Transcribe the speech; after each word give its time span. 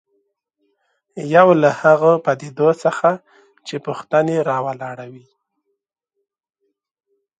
یو 1.35 1.47
له 1.61 1.69
هغو 1.81 2.11
پدیدو 2.25 2.69
څخه 2.83 3.09
چې 3.67 3.75
پوښتنې 3.85 4.37
راولاړوي. 4.49 5.25